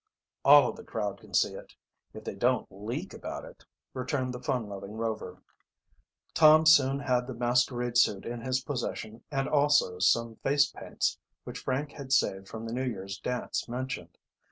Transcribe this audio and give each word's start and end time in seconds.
"All 0.43 0.67
of 0.67 0.77
the 0.77 0.83
crowd 0.83 1.19
can 1.19 1.35
see 1.35 1.53
it, 1.53 1.75
if 2.11 2.23
they 2.23 2.33
don't 2.33 2.65
leak 2.71 3.13
about 3.13 3.45
it," 3.45 3.65
returned 3.93 4.33
the 4.33 4.41
fun 4.41 4.67
loving 4.67 4.93
Rover. 4.93 5.43
Tom 6.33 6.65
soon 6.65 7.01
had 7.01 7.27
the 7.27 7.35
masquerade 7.35 7.99
suit 7.99 8.25
in 8.25 8.41
his 8.41 8.61
possession 8.63 9.23
and 9.29 9.47
also, 9.47 9.99
some 9.99 10.37
face 10.37 10.65
paints 10.71 11.19
which 11.43 11.59
Frank 11.59 11.91
had 11.91 12.11
saved 12.11 12.47
from 12.47 12.65
the 12.65 12.73
New 12.73 12.85
Year's 12.89 13.19
dance 13.19 13.69
mentioned. 13.69 14.17